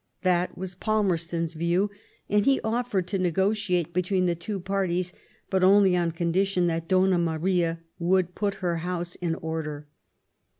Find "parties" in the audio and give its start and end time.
4.59-5.13